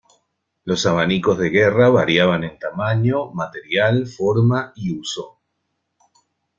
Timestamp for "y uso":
4.75-5.37